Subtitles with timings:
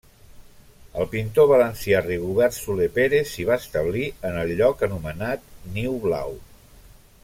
[1.01, 6.39] El pintor valencià Rigobert Soler Pérez s'hi va establir en el lloc anomenat Niu Blau.